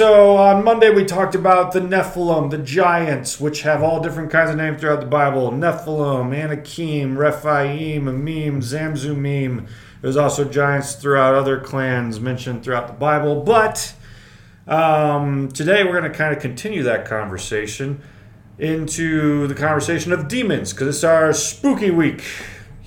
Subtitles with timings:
[0.00, 4.48] so on Monday we talked about the Nephilim, the giants, which have all different kinds
[4.48, 9.68] of names throughout the Bible Nephilim, Anakim, Rephaim, Amim, Zamzummim.
[10.00, 13.42] There's also giants throughout other clans mentioned throughout the Bible.
[13.42, 13.92] But
[14.66, 18.00] um, today we're going to kind of continue that conversation
[18.58, 22.24] into the conversation of demons because it's our spooky week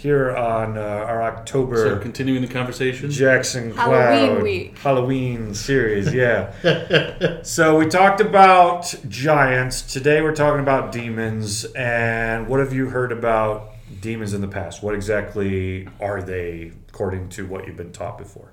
[0.04, 1.78] here on uh, our October.
[1.78, 3.10] So continuing the conversation.
[3.10, 4.78] Jackson Halloween Cloud week.
[4.80, 7.42] Halloween series, yeah.
[7.44, 9.82] so we talked about giants.
[9.82, 11.64] Today we're talking about demons.
[11.74, 13.72] And what have you heard about
[14.02, 14.84] demons in the past?
[14.84, 18.52] What exactly are they, according to what you've been taught before?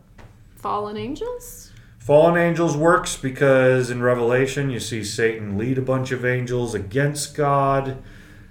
[0.54, 1.73] Fallen angels?
[1.98, 7.37] Fallen angels works because in Revelation you see Satan lead a bunch of angels against
[7.37, 8.01] God.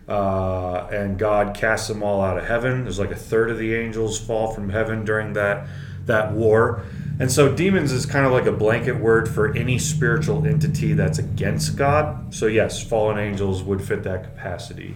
[0.10, 2.84] Uh, and God casts them all out of heaven.
[2.84, 5.68] There's like a third of the angels fall from heaven during that
[6.08, 6.82] that war,
[7.20, 11.20] and so demons is kind of like a blanket word for any spiritual entity that's
[11.20, 12.34] against God.
[12.34, 14.96] So yes, fallen angels would fit that capacity.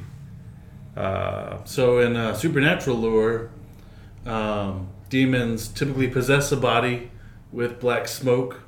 [0.97, 3.51] Uh, So in uh, supernatural lore,
[4.25, 7.11] um, demons typically possess a body
[7.51, 8.61] with black smoke,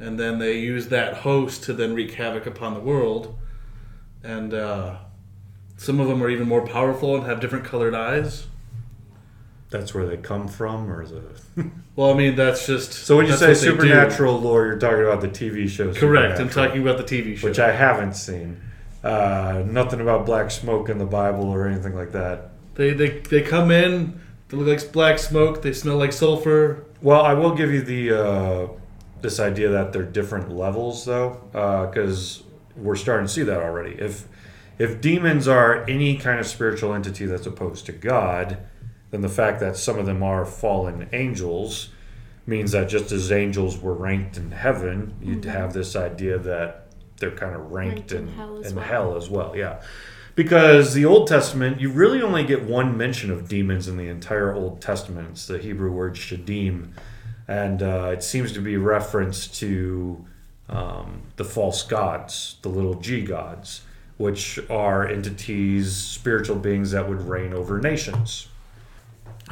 [0.00, 3.38] and then they use that host to then wreak havoc upon the world.
[4.24, 4.96] And uh,
[5.76, 8.46] some of them are even more powerful and have different colored eyes.
[9.70, 11.22] that's where they come from, or is it?
[11.96, 13.70] Well, I mean that's just so when you say what they do.
[13.70, 15.94] supernatural lore, you're talking about the TV show.
[15.94, 16.38] correct.
[16.38, 17.48] I'm talking about the TV show.
[17.48, 18.60] which I haven't seen.
[19.02, 22.50] Uh, nothing about black smoke in the Bible or anything like that.
[22.74, 24.20] They, they they come in.
[24.48, 25.62] They look like black smoke.
[25.62, 26.84] They smell like sulfur.
[27.00, 28.68] Well, I will give you the uh,
[29.22, 32.42] this idea that they're different levels, though, because
[32.76, 33.92] we're starting to see that already.
[33.98, 34.28] If
[34.78, 38.58] if demons are any kind of spiritual entity that's opposed to God,
[39.10, 41.90] then the fact that some of them are fallen angels
[42.46, 46.86] means that just as angels were ranked in heaven, you'd have this idea that
[47.18, 48.84] they're kind of ranked, Ranked in in, hell as in well.
[48.84, 49.56] hell as well.
[49.56, 49.82] Yeah.
[50.34, 54.52] Because the Old Testament, you really only get one mention of demons in the entire
[54.52, 55.28] Old Testament.
[55.30, 56.90] It's the Hebrew word shadim,
[57.48, 60.24] and uh, it seems to be reference to
[60.68, 63.80] um, the false gods, the little g gods,
[64.16, 68.48] which are entities, spiritual beings that would reign over nations.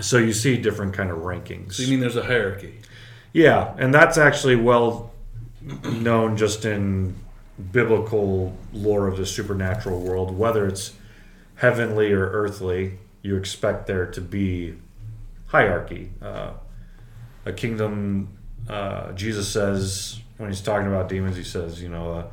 [0.01, 1.75] So you see different kind of rankings.
[1.75, 2.81] So you mean there's a hierarchy?
[3.33, 5.13] Yeah, and that's actually well
[5.61, 7.17] known just in
[7.73, 10.37] biblical lore of the supernatural world.
[10.37, 10.93] Whether it's
[11.57, 14.75] heavenly or earthly, you expect there to be
[15.47, 16.11] hierarchy.
[16.21, 16.53] Uh,
[17.45, 18.37] a kingdom,
[18.69, 22.27] uh, Jesus says, when he's talking about demons, he says, you know, uh,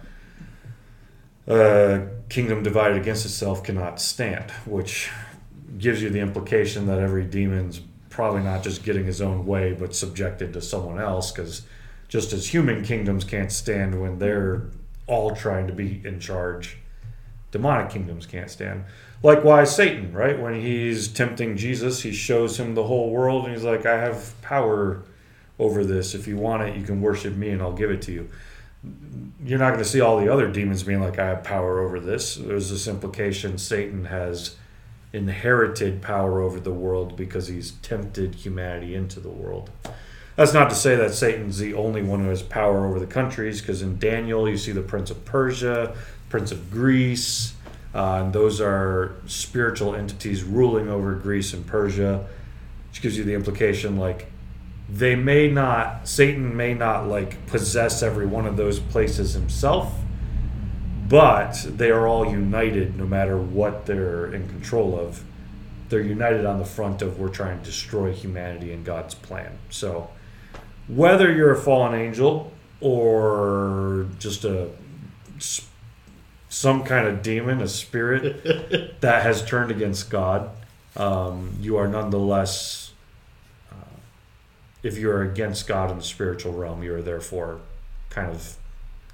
[1.47, 5.09] a kingdom divided against itself cannot stand, which
[5.77, 9.95] gives you the implication that every demon's probably not just getting his own way, but
[9.95, 11.31] subjected to someone else.
[11.31, 11.63] Because
[12.07, 14.63] just as human kingdoms can't stand when they're
[15.07, 16.77] all trying to be in charge,
[17.51, 18.83] demonic kingdoms can't stand.
[19.23, 20.39] Likewise, Satan, right?
[20.39, 24.39] When he's tempting Jesus, he shows him the whole world, and he's like, "I have
[24.41, 25.03] power
[25.59, 26.15] over this.
[26.15, 28.29] If you want it, you can worship me, and I'll give it to you."
[29.43, 31.99] You're not going to see all the other demons being like, "I have power over
[31.99, 34.55] this." There's this implication Satan has
[35.13, 39.69] inherited power over the world because he's tempted humanity into the world.
[40.35, 43.61] That's not to say that Satan's the only one who has power over the countries,
[43.61, 45.95] because in Daniel you see the Prince of Persia,
[46.29, 47.53] Prince of Greece,
[47.93, 52.25] uh, and those are spiritual entities ruling over Greece and Persia,
[52.89, 54.30] which gives you the implication like
[54.89, 59.93] they may not, Satan may not like possess every one of those places himself,
[61.07, 65.23] but they are all united no matter what they're in control of.
[65.89, 69.57] They're united on the front of we're trying to destroy humanity and God's plan.
[69.69, 70.09] So,
[70.87, 74.69] whether you're a fallen angel or just a
[76.47, 80.49] some kind of demon, a spirit that has turned against God,
[80.97, 82.80] um, you are nonetheless,
[84.83, 87.59] if you're against God in the spiritual realm, you are therefore
[88.09, 88.57] kind of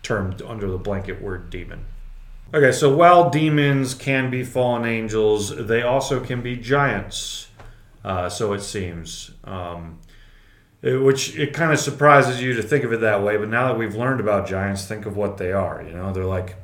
[0.03, 1.85] termed under the blanket word demon.
[2.53, 7.49] Okay, so while demons can be fallen angels, they also can be giants.
[8.05, 9.31] Uh, so it seems.
[9.43, 9.99] Um,
[10.81, 13.67] it- which it kind of surprises you to think of it that way, but now
[13.67, 15.83] that we've learned about giants, think of what they are.
[15.83, 16.55] You know, they're like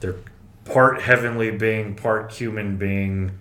[0.00, 0.16] they're
[0.64, 3.40] part heavenly being, part human being.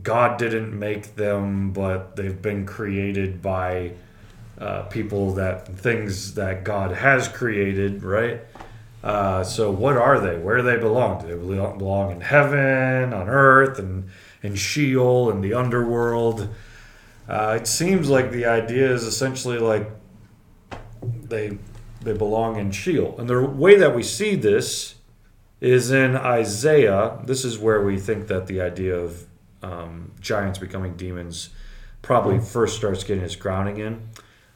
[0.00, 3.92] God didn't make them, but they've been created by
[4.58, 8.40] uh, people that things that God has created, right?
[9.02, 10.38] Uh, so what are they?
[10.38, 11.20] Where do they belong?
[11.20, 14.08] Do they belong in heaven, on earth, and
[14.42, 16.48] in Sheol, in the underworld?
[17.28, 19.90] Uh, it seems like the idea is essentially like
[21.24, 21.58] they
[22.00, 23.16] they belong in Sheol.
[23.18, 24.96] And the way that we see this
[25.60, 27.18] is in Isaiah.
[27.24, 29.26] This is where we think that the idea of
[29.62, 31.50] um, giants becoming demons
[32.02, 34.02] probably first starts getting its grounding in.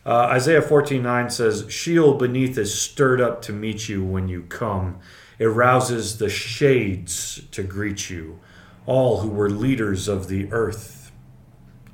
[0.04, 4.98] Uh, Isaiah 14:9 says, "Sheol beneath is stirred up to meet you when you come.
[5.38, 8.38] It rouses the shades to greet you,
[8.86, 11.10] all who were leaders of the earth.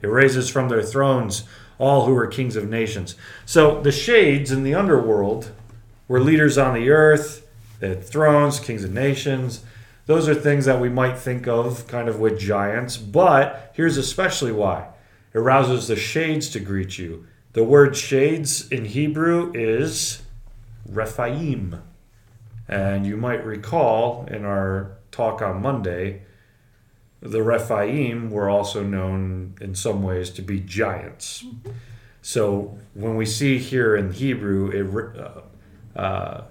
[0.00, 1.44] It raises from their thrones
[1.79, 3.14] all who were kings of nations."
[3.47, 5.50] So the shades in the underworld
[6.06, 7.47] were leaders on the earth.
[7.81, 9.64] They had thrones, kings of nations.
[10.06, 14.52] Those are things that we might think of kind of with giants, but here's especially
[14.52, 14.88] why.
[15.32, 17.26] It rouses the shades to greet you.
[17.52, 20.22] The word shades in Hebrew is
[20.88, 21.82] Rephaim.
[22.69, 26.22] And you might recall in our talk on Monday,
[27.20, 31.44] the Rephaim were also known in some ways to be giants.
[32.20, 36.44] So when we see here in Hebrew, it, uh, uh,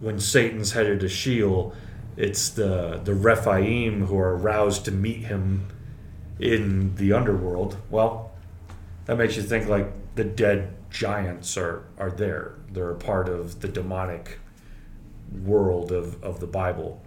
[0.00, 1.74] when Satan's headed to Sheol,
[2.16, 5.68] it's the the Rephaim who are roused to meet him
[6.38, 7.76] in the underworld.
[7.90, 8.32] Well,
[9.06, 12.54] that makes you think like the dead giants are are there.
[12.70, 14.38] They're a part of the demonic
[15.42, 17.02] world of, of the Bible.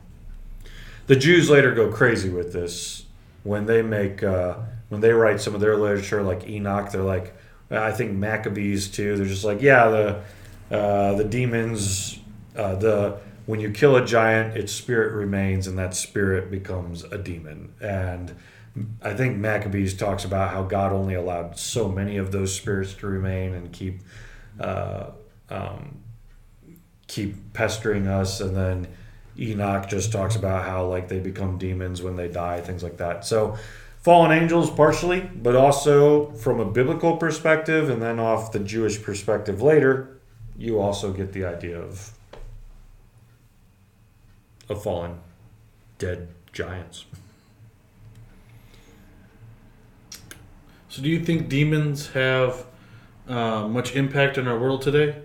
[1.07, 3.05] The Jews later go crazy with this
[3.43, 4.57] when they make uh,
[4.89, 6.91] when they write some of their literature like Enoch.
[6.91, 7.33] They're like,
[7.71, 9.15] I think Maccabees too.
[9.15, 12.19] They're just like, yeah, the uh, the demons,
[12.57, 17.17] uh, the when you kill a giant, its spirit remains, and that spirit becomes a
[17.17, 17.73] demon.
[17.79, 18.35] And
[19.01, 23.07] I think Maccabees talks about how God only allowed so many of those spirits to
[23.07, 24.01] remain and keep
[24.59, 25.11] uh,
[25.49, 25.99] um,
[27.07, 28.87] keep pestering us, and then
[29.39, 33.25] Enoch just talks about how like they become demons when they die, things like that.
[33.25, 33.57] So
[34.01, 39.61] fallen angels partially, but also from a biblical perspective, and then off the Jewish perspective
[39.61, 40.19] later,
[40.57, 42.11] you also get the idea of
[44.69, 45.19] of fallen
[45.97, 47.05] dead giants.
[50.89, 52.65] So, do you think demons have
[53.27, 55.15] uh, much impact in our world today?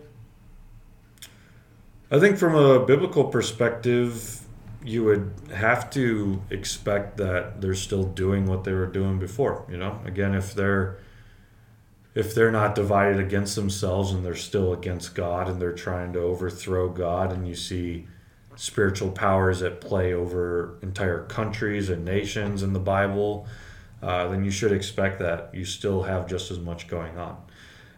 [2.10, 4.40] I think from a biblical perspective,
[4.84, 9.64] you would have to expect that they're still doing what they were doing before.
[9.70, 10.98] You know, again, if they're
[12.14, 16.18] if they're not divided against themselves and they're still against God and they're trying to
[16.18, 18.06] overthrow God, and you see
[18.56, 23.46] spiritual powers at play over entire countries and nations in the Bible,
[24.02, 27.36] uh, then you should expect that you still have just as much going on.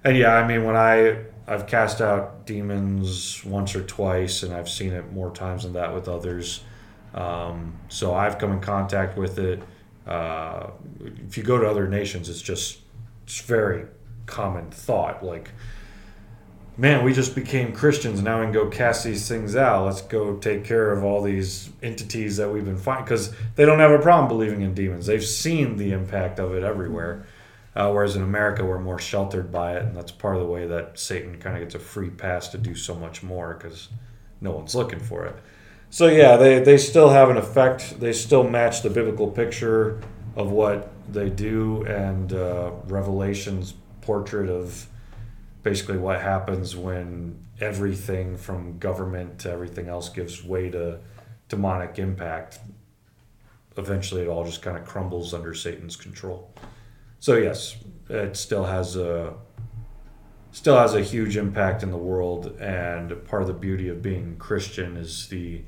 [0.05, 4.69] And yeah, I mean, when I I've cast out demons once or twice, and I've
[4.69, 6.63] seen it more times than that with others.
[7.15, 9.63] Um, so I've come in contact with it.
[10.07, 10.71] Uh,
[11.27, 12.81] if you go to other nations, it's just
[13.25, 13.87] it's very
[14.27, 15.25] common thought.
[15.25, 15.51] Like,
[16.77, 18.21] man, we just became Christians.
[18.23, 19.87] Now we can go cast these things out.
[19.87, 23.79] Let's go take care of all these entities that we've been fighting because they don't
[23.79, 25.07] have a problem believing in demons.
[25.07, 27.27] They've seen the impact of it everywhere.
[27.77, 30.65] Uh, whereas in America, we're more sheltered by it, and that's part of the way
[30.65, 33.89] that Satan kind of gets a free pass to do so much more because
[34.41, 35.35] no one's looking for it.
[35.91, 37.99] So yeah, they, they still have an effect.
[37.99, 40.01] They still match the biblical picture
[40.37, 44.87] of what they do, and uh, Revelation's portrait of
[45.65, 51.01] basically what happens when everything from government to everything else gives way to
[51.49, 52.61] demonic impact.
[53.77, 56.55] Eventually, it all just kind of crumbles under Satan's control.
[57.19, 57.77] So yes,
[58.09, 59.35] it still has a
[60.53, 64.37] still has a huge impact in the world, and part of the beauty of being
[64.37, 65.63] Christian is the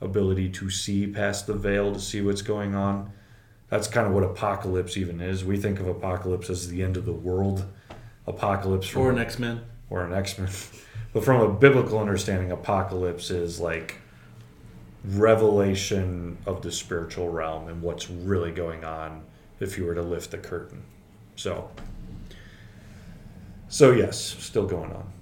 [0.00, 3.12] ability to see past the veil to see what's going on.
[3.68, 5.44] That's kind of what apocalypse even is.
[5.44, 7.66] We think of apocalypse as the end of the world.
[8.26, 9.62] Apocalypse from Or an X Men?
[9.90, 10.48] or an X-Men.
[11.12, 13.96] But from a biblical understanding, apocalypse is like
[15.02, 19.22] revelation of the spiritual realm and what's really going on
[19.58, 20.82] if you were to lift the curtain.
[21.34, 21.70] So
[23.68, 25.12] so yes, still going on.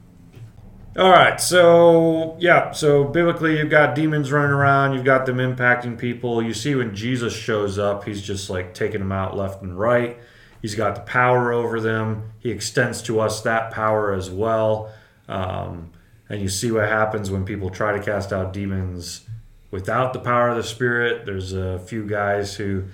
[0.96, 5.98] All right, so yeah, so biblically you've got demons running around, you've got them impacting
[5.98, 6.42] people.
[6.42, 10.18] You see when Jesus shows up, he's just like taking them out left and right.
[10.64, 12.32] He's got the power over them.
[12.38, 14.90] He extends to us that power as well.
[15.28, 15.92] Um,
[16.30, 19.26] and you see what happens when people try to cast out demons
[19.70, 21.26] without the power of the Spirit.
[21.26, 22.84] There's a few guys who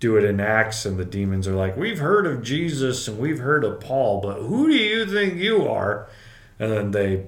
[0.00, 3.40] do it in Acts, and the demons are like, We've heard of Jesus and we've
[3.40, 6.08] heard of Paul, but who do you think you are?
[6.58, 7.26] And then they,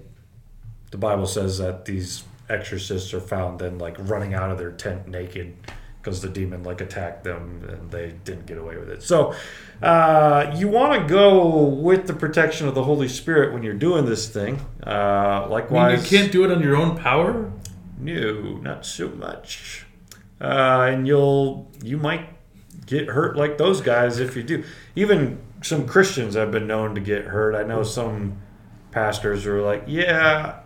[0.92, 5.09] the Bible says that these exorcists are found then like running out of their tent
[5.09, 5.59] naked
[6.00, 9.02] because the demon like attacked them and they didn't get away with it.
[9.02, 9.35] So
[9.83, 14.07] uh, you want to go with the protection of the Holy Spirit when you're doing
[14.07, 14.61] this thing.
[14.87, 17.52] Uh, I mean, likewise, you can't do it on your own power.
[17.99, 19.85] no, not so much.
[20.40, 22.28] Uh, and you'll you might
[22.87, 24.64] get hurt like those guys if you do.
[24.97, 27.54] Even some Christians have been known to get hurt.
[27.54, 28.38] I know some
[28.90, 30.61] pastors who are like, "Yeah,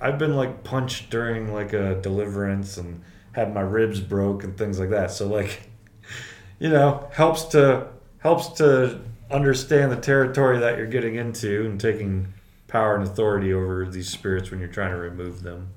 [0.00, 3.02] I've been like punched during like a deliverance and
[3.38, 5.70] had my ribs broke and things like that." So like,
[6.58, 12.32] you know, helps to helps to understand the territory that you're getting into and taking
[12.66, 15.70] power and authority over these spirits when you're trying to remove them.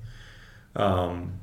[0.76, 1.40] Um,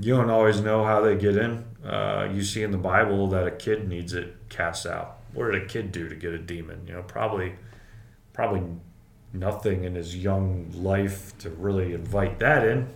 [0.00, 1.64] you don't always know how they get in.
[1.84, 5.18] Uh, you see in the Bible that a kid needs it cast out.
[5.32, 6.84] What did a kid do to get a demon?
[6.86, 7.54] You know, probably,
[8.32, 8.62] probably
[9.32, 12.88] nothing in his young life to really invite that in.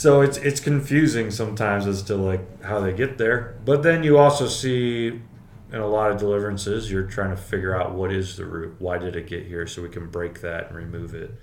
[0.00, 3.58] So it's it's confusing sometimes as to like how they get there.
[3.66, 7.92] But then you also see in a lot of deliverances, you're trying to figure out
[7.92, 8.76] what is the root.
[8.78, 9.66] Why did it get here?
[9.66, 11.38] So we can break that and remove it.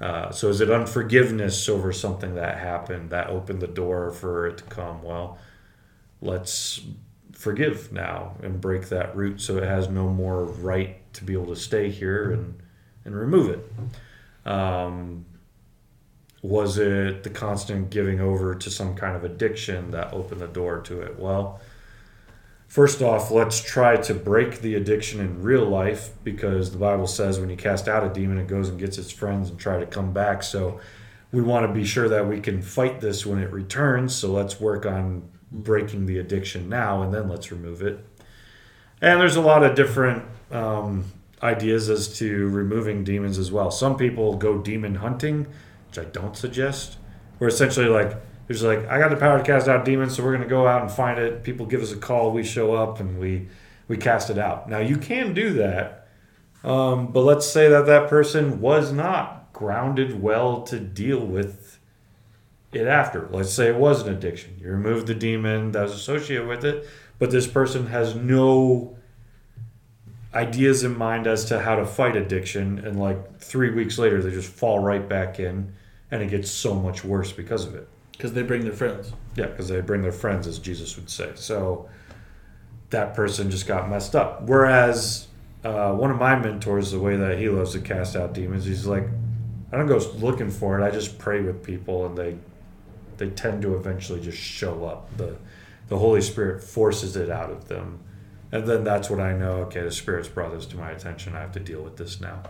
[0.00, 4.58] Uh, so is it unforgiveness over something that happened that opened the door for it
[4.58, 5.02] to come?
[5.02, 5.36] Well,
[6.22, 6.80] let's
[7.32, 11.46] forgive now and break that root so it has no more right to be able
[11.46, 12.62] to stay here and
[13.04, 13.72] and remove it.
[14.48, 15.24] Um,
[16.42, 20.80] was it the constant giving over to some kind of addiction that opened the door
[20.82, 21.18] to it?
[21.18, 21.60] Well,
[22.68, 27.40] first off, let's try to break the addiction in real life because the Bible says
[27.40, 29.86] when you cast out a demon, it goes and gets its friends and try to
[29.86, 30.42] come back.
[30.42, 30.80] So
[31.32, 34.14] we want to be sure that we can fight this when it returns.
[34.14, 38.04] So let's work on breaking the addiction now and then let's remove it.
[39.00, 41.04] And there's a lot of different um,
[41.42, 43.70] ideas as to removing demons as well.
[43.70, 45.46] Some people go demon hunting,
[45.88, 46.98] which I don't suggest.
[47.38, 48.16] Where essentially like
[48.46, 50.82] there's like I got the power to cast out demons, so we're gonna go out
[50.82, 51.42] and find it.
[51.42, 53.48] People give us a call, we show up, and we
[53.86, 54.68] we cast it out.
[54.68, 56.08] Now you can do that,
[56.64, 61.78] um, but let's say that that person was not grounded well to deal with
[62.72, 63.28] it after.
[63.30, 64.58] Let's say it was an addiction.
[64.60, 66.86] You remove the demon that was associated with it,
[67.18, 68.97] but this person has no
[70.38, 74.30] ideas in mind as to how to fight addiction and like three weeks later they
[74.30, 75.74] just fall right back in
[76.12, 77.88] and it gets so much worse because of it.
[78.12, 79.12] Because they bring their friends.
[79.34, 81.32] yeah because they bring their friends as jesus would say.
[81.34, 81.88] So
[82.90, 84.42] that person just got messed up.
[84.42, 85.26] Whereas
[85.64, 88.86] uh, one of my mentors the way that he loves to cast out demons he's
[88.86, 89.04] like
[89.72, 90.84] i don't go looking for it.
[90.84, 92.36] I just pray with people and they
[93.16, 95.16] they tend to eventually just show up.
[95.16, 95.36] The
[95.88, 98.04] the holy spirit forces it out of them
[98.50, 101.34] and then that's when I know, okay, the Spirit's brought this to my attention.
[101.34, 102.42] I have to deal with this now.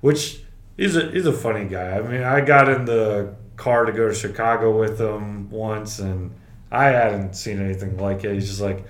[0.00, 0.42] Which
[0.76, 1.96] he's a he's a funny guy.
[1.96, 6.32] I mean, I got in the car to go to Chicago with him once, and
[6.70, 8.34] I hadn't seen anything like it.
[8.34, 8.84] He's just like,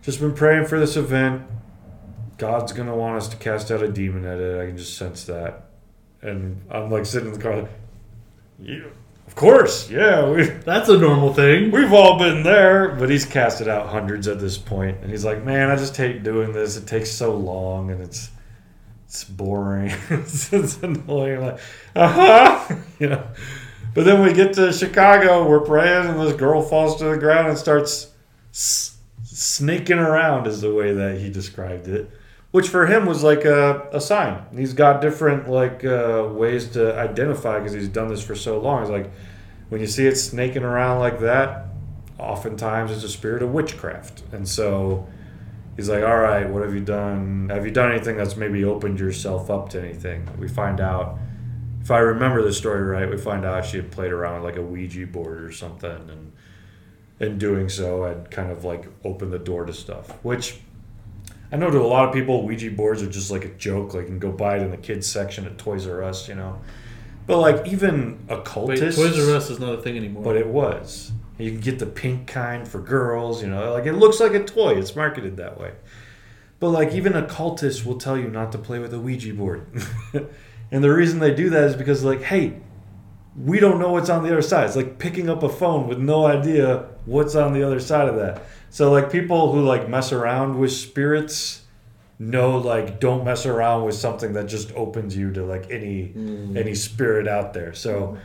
[0.00, 1.42] just been praying for this event.
[2.38, 4.60] God's gonna want us to cast out a demon at it.
[4.60, 5.66] I can just sense that.
[6.22, 7.70] And I'm like sitting in the car, like,
[8.58, 8.84] yeah,
[9.32, 11.70] of course, yeah, we That's a normal thing.
[11.70, 15.42] We've all been there, but he's casted out hundreds at this point, and he's like,
[15.42, 16.76] "Man, I just hate doing this.
[16.76, 18.28] It takes so long, and it's
[19.06, 19.90] it's boring.
[20.10, 21.60] it's, it's annoying." Like,
[21.96, 23.26] uh huh, you know.
[23.94, 27.48] But then we get to Chicago, we're praying, and this girl falls to the ground
[27.48, 28.12] and starts
[28.52, 32.10] s- sneaking around, is the way that he described it.
[32.52, 34.44] Which for him was like a, a sign.
[34.54, 38.82] He's got different like uh, ways to identify because he's done this for so long.
[38.82, 39.10] He's like,
[39.70, 41.68] when you see it snaking around like that,
[42.18, 44.22] oftentimes it's a spirit of witchcraft.
[44.32, 45.06] And so
[45.76, 47.48] he's like, All right, what have you done?
[47.48, 50.28] Have you done anything that's maybe opened yourself up to anything?
[50.38, 51.18] We find out,
[51.80, 54.56] if I remember the story right, we find out she had played around with like
[54.56, 55.90] a Ouija board or something.
[55.90, 56.32] And
[57.18, 60.60] in doing so, had kind of like opened the door to stuff, which
[61.52, 63.92] I know to a lot of people, Ouija boards are just like a joke.
[63.92, 66.34] Like you can go buy it in the kids section at Toys R Us, you
[66.34, 66.58] know.
[67.26, 70.24] But like even Wait, occultists, Toys R Us is not a thing anymore.
[70.24, 71.12] but it was.
[71.38, 74.42] You can get the pink kind for girls, you know, like it looks like a
[74.42, 74.78] toy.
[74.78, 75.72] It's marketed that way.
[76.58, 79.66] But like even occultists will tell you not to play with a Ouija board.
[80.70, 82.60] and the reason they do that is because like, hey,
[83.36, 84.66] we don't know what's on the other side.
[84.66, 88.16] It's like picking up a phone with no idea what's on the other side of
[88.16, 88.42] that.
[88.70, 91.62] So like people who like mess around with spirits
[92.18, 96.56] know like don't mess around with something that just opens you to like any mm.
[96.56, 97.74] any spirit out there.
[97.74, 98.18] So mm-hmm.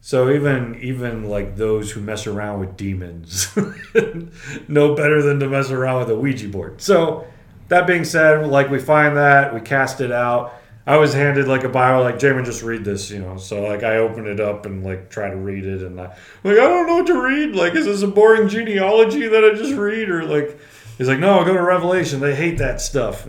[0.00, 3.56] so even even like those who mess around with demons
[4.68, 6.80] know better than to mess around with a Ouija board.
[6.82, 7.26] So
[7.68, 10.54] that being said, like we find that we cast it out.
[10.86, 13.36] I was handed like a Bible, like Jamin, just read this, you know.
[13.36, 16.58] So like I opened it up and like try to read it, and I, like
[16.58, 17.54] I don't know what to read.
[17.54, 20.58] Like, is this a boring genealogy that I just read, or like
[20.96, 22.20] he's like, no, go to Revelation.
[22.20, 23.26] They hate that stuff.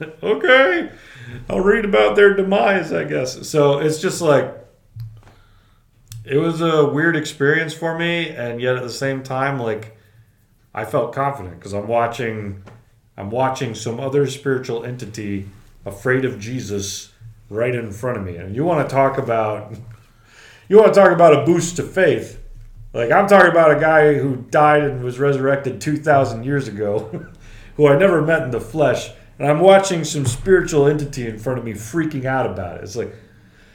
[0.22, 0.90] okay,
[1.48, 3.48] I'll read about their demise, I guess.
[3.48, 4.54] So it's just like
[6.24, 9.96] it was a weird experience for me, and yet at the same time, like
[10.74, 12.62] I felt confident because I'm watching,
[13.16, 15.48] I'm watching some other spiritual entity
[15.84, 17.12] afraid of Jesus
[17.50, 19.74] right in front of me, and you want to talk about,
[20.68, 22.40] you want to talk about a boost to faith.
[22.92, 27.26] Like I'm talking about a guy who died and was resurrected two thousand years ago,
[27.76, 31.58] who I never met in the flesh, and I'm watching some spiritual entity in front
[31.58, 32.84] of me freaking out about it.
[32.84, 33.14] It's like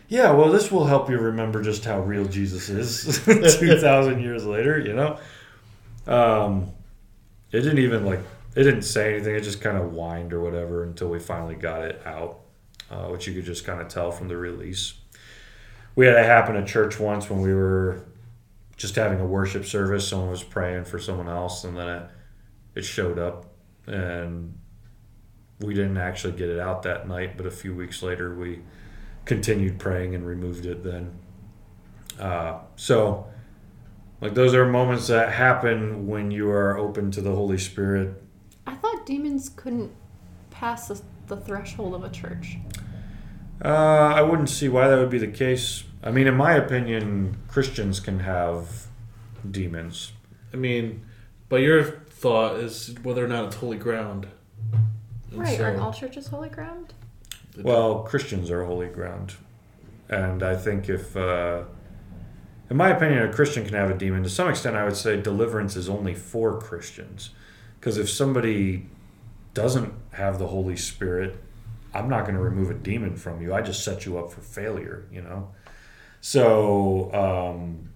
[0.10, 3.24] yeah, well, this will help you remember just how real Jesus is
[3.60, 5.20] 2,000 years later, you know?
[6.08, 6.72] Um,
[7.52, 8.20] it didn't even like,
[8.56, 9.36] it didn't say anything.
[9.36, 12.40] It just kind of whined or whatever until we finally got it out,
[12.90, 14.94] uh, which you could just kind of tell from the release.
[15.96, 18.06] We had it happen at church once when we were
[18.78, 20.08] just having a worship service.
[20.08, 22.10] Someone was praying for someone else, and then it,
[22.76, 23.46] it showed up.
[23.86, 24.58] And
[25.60, 28.62] we didn't actually get it out that night, but a few weeks later, we
[29.26, 31.12] continued praying and removed it then.
[32.20, 33.28] Uh, so,
[34.22, 38.24] like, those are moments that happen when you are open to the Holy Spirit.
[39.10, 39.92] I thought demons couldn't
[40.52, 42.58] pass the, the threshold of a church.
[43.64, 43.68] Uh,
[44.16, 45.84] I wouldn't see why that would be the case.
[46.04, 48.88] I mean, in my opinion, Christians can have
[49.50, 50.14] demons.
[50.54, 51.06] I mean,
[51.50, 54.28] but your thought is whether or not it's holy ground.
[55.32, 56.94] And Right, so- aren't all churches holy ground?
[57.62, 59.34] Well, Christians are holy ground.
[60.08, 61.64] And I think if, uh,
[62.70, 64.24] in my opinion, a Christian can have a demon.
[64.24, 67.32] To some extent, I would say deliverance is only for Christians.
[67.80, 68.86] Because if somebody
[69.62, 71.36] doesn't have the Holy Spirit,
[71.94, 73.54] I'm not going to remove a demon from you.
[73.54, 75.50] I just set you up for failure, you know?
[76.22, 77.90] So, um,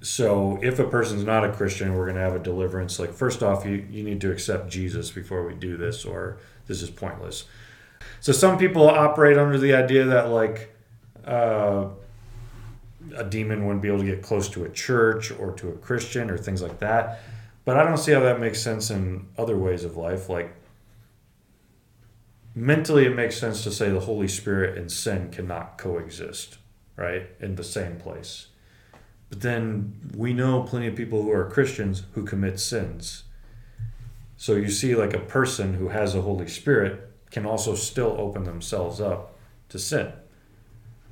[0.00, 3.00] so if a person's not a Christian, we're going to have a deliverance.
[3.00, 6.80] Like, first off, you, you need to accept Jesus before we do this, or this
[6.80, 7.46] is pointless.
[8.20, 10.76] So some people operate under the idea that like
[11.26, 11.86] uh,
[13.16, 16.30] a demon wouldn't be able to get close to a church or to a Christian
[16.30, 17.20] or things like that.
[17.64, 20.28] But I don't see how that makes sense in other ways of life.
[20.28, 20.54] Like
[22.54, 26.58] mentally, it makes sense to say the Holy Spirit and sin cannot coexist,
[26.96, 28.48] right, in the same place.
[29.30, 33.24] But then we know plenty of people who are Christians who commit sins.
[34.36, 38.44] So you see, like a person who has a Holy Spirit can also still open
[38.44, 39.38] themselves up
[39.70, 40.12] to sin.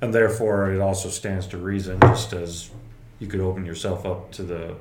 [0.01, 2.69] And therefore, it also stands to reason, just as
[3.19, 4.75] you could open yourself up to the,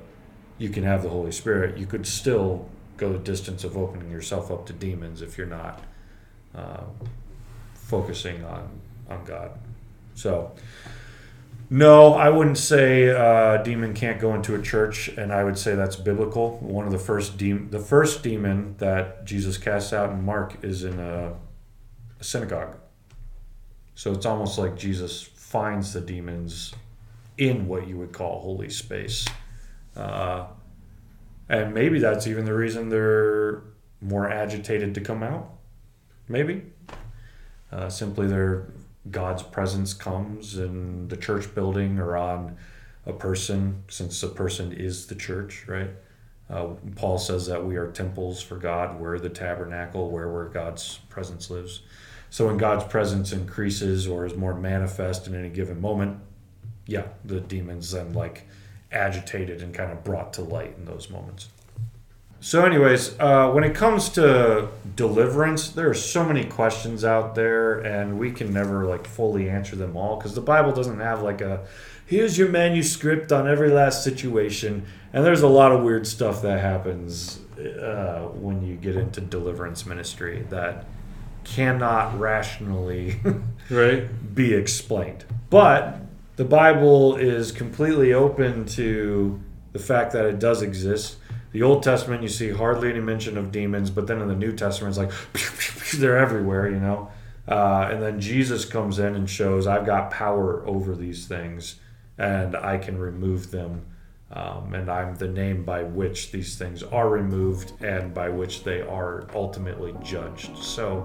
[0.60, 4.50] you can have the Holy Spirit, you could still go the distance of opening yourself
[4.50, 5.82] up to demons if you're not
[6.54, 6.82] uh,
[7.72, 8.68] focusing on,
[9.08, 9.52] on God.
[10.14, 10.52] So,
[11.70, 15.74] no, I wouldn't say uh, demon can't go into a church, and I would say
[15.74, 16.58] that's biblical.
[16.58, 20.84] One of the first demon, the first demon that Jesus casts out in Mark is
[20.84, 21.32] in a,
[22.20, 22.76] a synagogue.
[23.94, 26.74] So it's almost like Jesus finds the demons
[27.38, 29.26] in what you would call holy space,
[29.96, 30.46] uh,
[31.48, 33.62] and maybe that's even the reason they're
[34.00, 35.50] more agitated to come out.
[36.28, 36.62] Maybe
[37.72, 38.68] uh, simply their
[39.10, 42.56] God's presence comes in the church building or on
[43.06, 45.90] a person, since a person is the church, right?
[46.48, 49.00] Uh, Paul says that we are temples for God.
[49.00, 51.82] We're the tabernacle where, where God's presence lives.
[52.28, 56.18] So when God's presence increases or is more manifest in any given moment,
[56.86, 58.46] yeah, the demons then like
[58.92, 61.48] agitated and kind of brought to light in those moments.
[62.42, 67.80] So, anyways, uh, when it comes to deliverance, there are so many questions out there,
[67.80, 71.42] and we can never like fully answer them all because the Bible doesn't have like
[71.42, 71.66] a
[72.06, 76.60] here's your manuscript on every last situation, and there's a lot of weird stuff that
[76.60, 80.86] happens uh, when you get into deliverance ministry that
[81.44, 83.20] cannot rationally
[83.70, 84.34] right?
[84.34, 85.24] be explained.
[85.50, 86.00] But
[86.40, 89.38] the Bible is completely open to
[89.72, 91.18] the fact that it does exist.
[91.52, 94.52] The Old Testament, you see hardly any mention of demons, but then in the New
[94.56, 97.10] Testament, it's like they're everywhere, you know.
[97.46, 101.78] Uh, and then Jesus comes in and shows, I've got power over these things,
[102.16, 103.84] and I can remove them.
[104.32, 108.80] Um, and I'm the name by which these things are removed and by which they
[108.80, 110.56] are ultimately judged.
[110.56, 111.00] So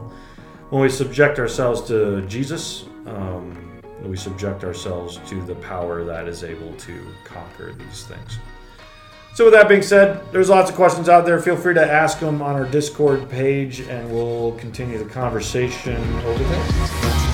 [0.69, 6.43] when we subject ourselves to Jesus, um, we subject ourselves to the power that is
[6.43, 8.37] able to conquer these things.
[9.33, 11.41] So with that being said, there's lots of questions out there.
[11.41, 16.43] Feel free to ask them on our Discord page, and we'll continue the conversation over
[16.43, 17.24] there.